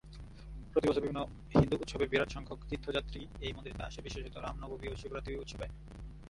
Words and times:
প্রতি 0.71 0.85
বছর 0.87 1.03
বিভিন্ন 1.03 1.21
হিন্দু 1.53 1.75
উৎসবে 1.77 2.05
বিরাট 2.07 2.29
সংখ্যক 2.31 2.59
তীর্থযাত্রী 2.69 3.21
এই 3.45 3.51
মন্দিরে 3.53 3.85
আসে 3.87 3.99
বিশেষত 4.01 4.35
রাম 4.37 4.55
নবমী 4.59 4.87
ও 4.89 4.95
শিবরাত্রি 4.95 5.33
উৎসবে। 5.35 5.65